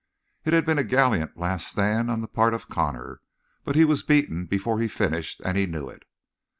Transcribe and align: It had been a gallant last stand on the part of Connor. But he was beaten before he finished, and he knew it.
It 0.45 0.53
had 0.53 0.65
been 0.65 0.79
a 0.79 0.83
gallant 0.83 1.37
last 1.37 1.67
stand 1.67 2.09
on 2.09 2.21
the 2.21 2.27
part 2.27 2.55
of 2.55 2.67
Connor. 2.67 3.21
But 3.63 3.75
he 3.75 3.85
was 3.85 4.01
beaten 4.01 4.47
before 4.47 4.79
he 4.79 4.87
finished, 4.87 5.39
and 5.45 5.55
he 5.55 5.67
knew 5.67 5.89
it. 5.89 6.05